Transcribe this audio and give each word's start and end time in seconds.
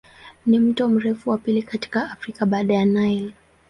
Ni 0.45 0.59
mto 0.59 0.89
mrefu 0.89 1.29
wa 1.29 1.37
pili 1.37 1.63
katika 1.63 2.11
Afrika 2.11 2.45
baada 2.45 2.73
ya 2.73 2.85
Nile. 2.85 3.33